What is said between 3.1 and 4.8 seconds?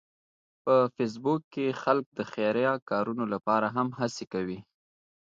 لپاره هم هڅې کوي